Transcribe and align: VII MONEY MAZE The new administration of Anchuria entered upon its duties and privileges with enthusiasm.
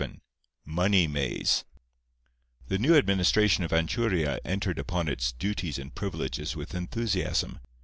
VII 0.01 0.19
MONEY 0.65 1.05
MAZE 1.07 1.63
The 2.69 2.79
new 2.79 2.95
administration 2.97 3.63
of 3.63 3.69
Anchuria 3.69 4.39
entered 4.43 4.79
upon 4.79 5.07
its 5.07 5.31
duties 5.33 5.77
and 5.77 5.93
privileges 5.93 6.55
with 6.55 6.73
enthusiasm. 6.73 7.59